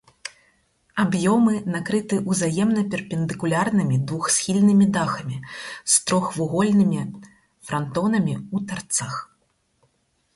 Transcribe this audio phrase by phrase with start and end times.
[1.01, 7.01] Аб'ёмы накрыты ўзаемна перпендыкулярнымі двухсхільнымі дахамі з трохвугольнымі
[7.69, 9.13] франтонамі ў тарцах.